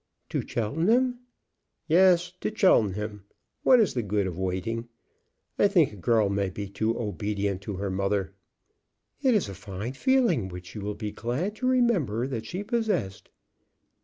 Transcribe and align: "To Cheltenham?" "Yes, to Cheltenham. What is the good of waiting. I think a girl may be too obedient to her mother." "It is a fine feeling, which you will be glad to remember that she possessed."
"To 0.29 0.41
Cheltenham?" 0.41 1.19
"Yes, 1.87 2.33
to 2.41 2.49
Cheltenham. 2.55 3.25
What 3.61 3.79
is 3.79 3.93
the 3.93 4.01
good 4.01 4.25
of 4.25 4.35
waiting. 4.39 4.87
I 5.59 5.67
think 5.67 5.93
a 5.93 5.95
girl 5.95 6.27
may 6.27 6.49
be 6.49 6.67
too 6.69 6.97
obedient 6.99 7.61
to 7.61 7.75
her 7.75 7.91
mother." 7.91 8.33
"It 9.21 9.35
is 9.35 9.47
a 9.47 9.53
fine 9.53 9.93
feeling, 9.93 10.47
which 10.47 10.73
you 10.73 10.81
will 10.81 10.95
be 10.95 11.11
glad 11.11 11.55
to 11.57 11.67
remember 11.67 12.25
that 12.25 12.47
she 12.47 12.63
possessed." 12.63 13.29